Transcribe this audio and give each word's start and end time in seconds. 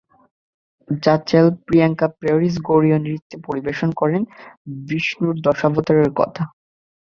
র্যা 0.89 1.15
চেল 1.27 1.47
প্রিয়াঙ্কা 1.65 2.07
প্যারিস 2.19 2.55
গৌড়ীয় 2.67 2.97
নৃত্যে 3.01 3.37
পরিবেশন 3.47 3.89
করেন 3.99 4.21
বিষ্ণুর 4.87 5.35
দশাবতারের 5.45 6.09
কথা। 6.19 6.43